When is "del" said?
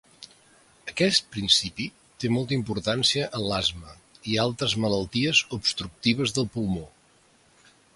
6.41-6.55